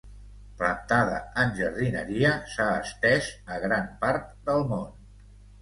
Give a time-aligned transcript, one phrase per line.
[0.61, 4.93] Plantada en jardineria, s'ha estès a gran part del món.